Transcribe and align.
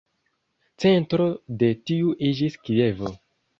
Centro 0.85 1.27
de 1.61 1.71
tiu 1.91 2.17
iĝis 2.33 2.59
Kievo. 2.65 3.15